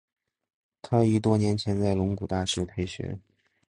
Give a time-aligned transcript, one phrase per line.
[0.81, 3.19] 他于多年前在龙谷大学退学。